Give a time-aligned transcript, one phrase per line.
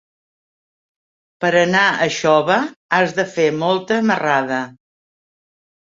[1.43, 2.57] Per anar a Xóvar
[2.99, 4.63] has de fer molta marrada.